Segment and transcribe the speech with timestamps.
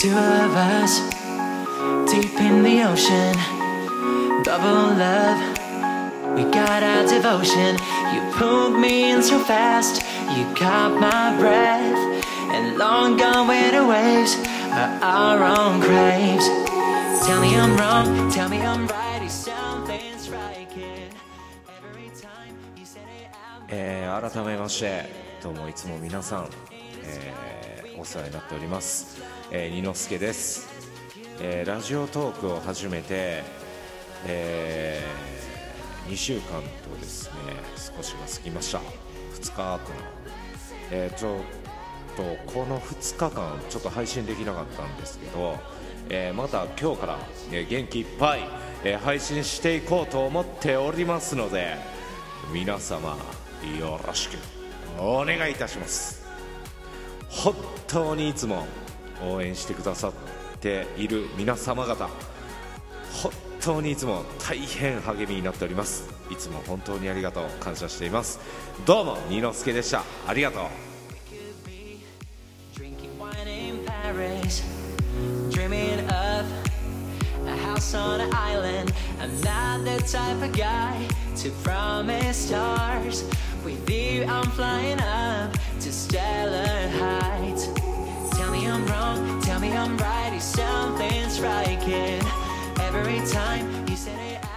[0.00, 1.00] Two of us
[2.10, 3.34] deep in the ocean,
[4.44, 5.38] bubble love.
[6.36, 7.76] We got our devotion.
[8.12, 10.02] You pulled me in so fast,
[10.36, 12.24] you caught my breath,
[12.54, 14.36] and long gone were the waves
[14.72, 16.46] are our own craves.
[17.26, 19.22] Tell me I'm wrong, tell me I'm right.
[19.22, 21.10] It's something striking.
[21.68, 23.68] Every time you said it out.
[23.68, 25.04] えー改めまして
[25.42, 26.48] どうもいつも皆さん、
[27.04, 29.19] えー お世話になっております、
[29.51, 30.67] えー、二之助です、
[31.41, 33.41] えーラジオトークを始めて、
[34.25, 35.03] え
[36.07, 37.33] 2週間とですね
[37.75, 38.79] 少しが過ぎました。
[38.79, 39.79] 2日間、
[40.91, 41.39] えーちょっ
[42.15, 45.57] とこの2日間ちょっと配信できなかったんですけど、
[46.09, 47.19] えーまた今日から、
[47.51, 48.41] え元気いっぱい、
[48.83, 51.77] えー配信していこうと思っておりますので
[52.53, 53.17] 皆様
[53.79, 54.37] よろしく
[54.99, 56.26] お願いいたします。
[57.37, 57.53] 本
[57.87, 58.65] 当にいつも
[59.23, 60.13] 応援してくださっ
[60.59, 62.09] ている皆様方
[63.13, 68.39] 本当にいつも大変励みになっておりますいつも本当にありがとう感謝しています
[68.85, 70.63] どうも二之助でしたありがとう
[75.49, 76.45] Dreaming of
[77.45, 78.93] a house on an island.
[79.19, 83.23] I'm not the type of guy to promise stars.
[83.65, 85.36] With you, I'm flying up
[88.77, 90.39] I'm wrong, tell me I'm right.
[90.39, 92.21] Something's something striking.
[92.79, 94.56] Every time you said it.